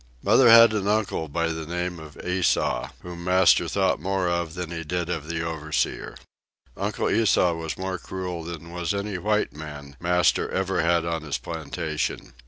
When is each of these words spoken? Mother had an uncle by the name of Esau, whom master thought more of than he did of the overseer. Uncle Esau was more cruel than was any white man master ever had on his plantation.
Mother 0.23 0.49
had 0.49 0.73
an 0.73 0.87
uncle 0.87 1.27
by 1.27 1.49
the 1.49 1.67
name 1.67 1.99
of 1.99 2.17
Esau, 2.25 2.89
whom 3.03 3.23
master 3.23 3.67
thought 3.67 3.99
more 3.99 4.27
of 4.27 4.55
than 4.55 4.71
he 4.71 4.83
did 4.83 5.11
of 5.11 5.27
the 5.29 5.43
overseer. 5.45 6.17
Uncle 6.75 7.07
Esau 7.07 7.53
was 7.53 7.77
more 7.77 7.99
cruel 7.99 8.41
than 8.43 8.71
was 8.71 8.95
any 8.95 9.19
white 9.19 9.53
man 9.53 9.95
master 9.99 10.49
ever 10.49 10.81
had 10.81 11.05
on 11.05 11.21
his 11.21 11.37
plantation. 11.37 12.33